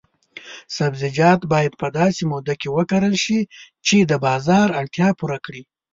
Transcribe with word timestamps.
سبزیجات 0.77 1.41
باید 1.53 1.73
په 1.81 1.87
داسې 1.99 2.21
موده 2.31 2.55
کې 2.61 2.67
وکرل 2.77 3.15
شي 3.23 3.39
چې 3.85 3.95
د 3.99 4.13
بازار 4.25 4.67
اړتیا 4.79 5.07
پوره 5.19 5.39
کړي. 5.45 5.61